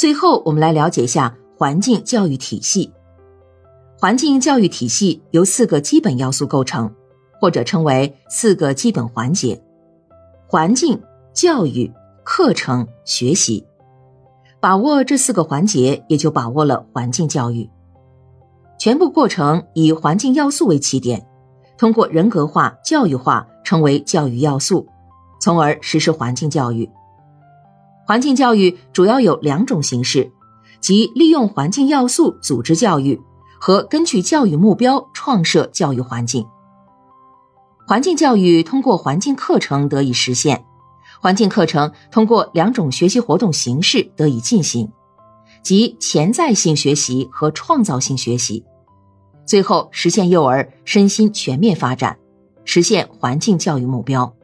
[0.00, 2.90] 最后，我们来了解一下环境教育体系。
[3.98, 6.90] 环境教育体系由四个基本要素构成，
[7.38, 9.62] 或者称为四个基本环节：
[10.46, 10.98] 环境、
[11.34, 11.92] 教育、
[12.24, 13.62] 课程、学习。
[14.58, 17.68] 把握这四个环节，也就把握了环境教育。
[18.78, 21.26] 全部过程以环境要素为起点，
[21.76, 24.86] 通过人格化、教育化成为教育要素，
[25.42, 26.88] 从而实施环境教育。
[28.10, 30.32] 环境教育主要有两种形式，
[30.80, 33.22] 即利用环境要素组织教育
[33.60, 36.44] 和根据教育目标创设教育环境。
[37.86, 40.64] 环境教育通过环境课程得以实现，
[41.20, 44.90] 环境课程通过两种学习活动形式得以进行，
[45.62, 48.64] 即潜在性学习和创造性学习，
[49.46, 52.18] 最后实现幼儿身心全面发展，
[52.64, 54.34] 实现环境教育目标。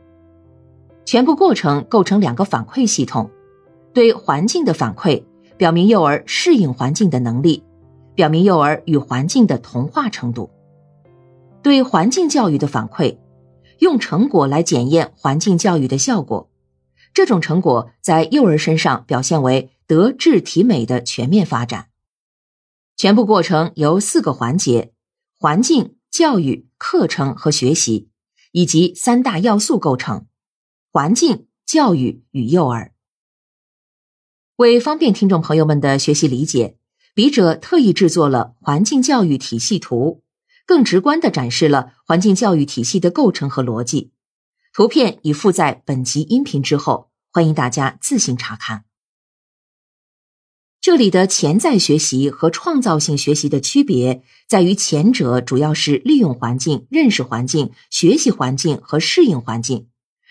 [1.05, 3.29] 全部过程构成两个反馈系统。
[3.97, 5.25] 对环境的反馈，
[5.57, 7.65] 表明幼儿适应环境的能力，
[8.15, 10.51] 表明幼儿与环境的同化程度。
[11.63, 13.17] 对环境教育的反馈，
[13.79, 16.51] 用成果来检验环境教育的效果。
[17.15, 21.87] 这种成果在幼儿身上表现为德智体美的全面发展。
[22.99, 24.93] 全部过程由四个环节：
[25.39, 28.11] 环境、教育、课程和学习，
[28.53, 30.27] 以及三大要素构成：
[30.93, 32.93] 环境、教育与幼儿。
[34.57, 36.79] 为方便听众朋友们的学习理解，
[37.15, 40.23] 笔者特意制作了环境教育体系图，
[40.65, 44.13] 更直观地展示了环境教育体系的构成和逻辑。
[44.73, 48.85] 图片已附在本集音频之后，欢迎大家自行查看。
[50.81, 59.89] 这里的潜在学习和创造性学习的区别在于，前者主要是利用环境、认识环境、学习环境和适应环境，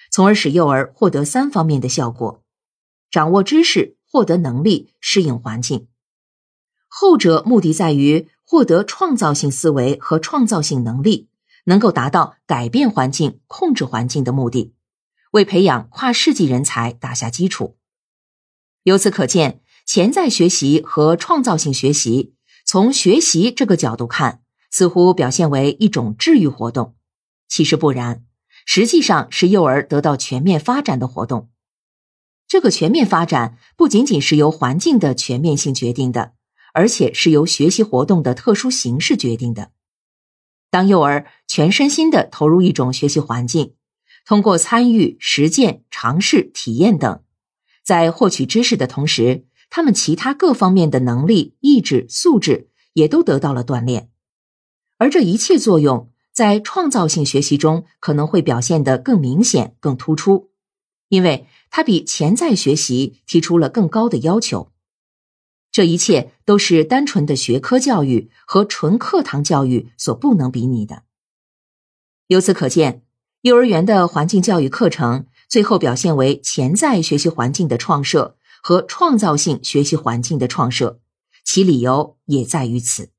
[0.10, 2.42] 从而使幼儿获得三方面的效果：
[3.12, 3.95] 掌握知识。
[4.16, 5.90] 获得能力适应环境，
[6.88, 11.28] 后者目的在于获得创造性思维和创造性能力，
[11.66, 14.74] 能够达到改变环境、控制环境的目的，
[15.32, 17.76] 为培养跨世纪人才打下基础。
[18.84, 22.36] 由此可见，潜在学习和创造性学习，
[22.66, 26.96] 从学习这个角度看，似乎表现为一种治愈活动，
[27.50, 28.24] 其实不然，
[28.66, 31.50] 实际上是幼儿得到全面发展的活动。
[32.48, 36.34] 这个全面发展不仅仅是由环境的全面性决定的，
[36.74, 39.72] 而且是由学习活动的特殊形式决定的。
[40.70, 43.74] 当幼儿全身心的投入一种学习环境，
[44.26, 47.22] 通过参与、实践、尝试、体验等，
[47.84, 54.10] 在获取知识的同时，他们其他各方面的能力、意志、素质也都得到了锻炼。
[54.98, 60.52] 而这一切作用，在创造性学习中可能会表现得更明显、更突出，
[61.10, 61.48] 因为。
[61.72, 64.72] 它比潜在学习提出了更高的要求，
[65.74, 71.04] 这一切都是单纯的学科教育和纯课堂教育所不能比拟的。
[72.28, 73.04] 由此可见，
[73.42, 81.02] 幼儿园的环境教育课程最后表现为潜在学习环境的创设和创造性学习环境的创设，
[81.44, 83.10] 其理由也在于此。